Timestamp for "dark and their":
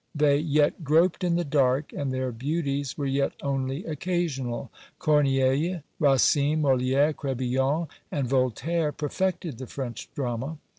1.43-2.31